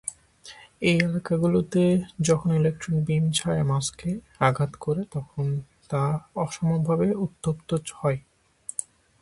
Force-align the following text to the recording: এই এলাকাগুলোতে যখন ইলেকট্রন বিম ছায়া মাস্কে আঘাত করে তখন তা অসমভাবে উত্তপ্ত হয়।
এই 0.81 0.95
এলাকাগুলোতে 0.99 1.83
যখন 2.21 2.49
ইলেকট্রন 2.51 2.95
বিম 3.07 3.25
ছায়া 3.31 3.63
মাস্কে 3.63 4.11
আঘাত 4.39 4.71
করে 4.75 5.01
তখন 5.15 5.45
তা 5.89 6.03
অসমভাবে 6.35 7.07
উত্তপ্ত 7.25 7.69
হয়। 7.99 8.19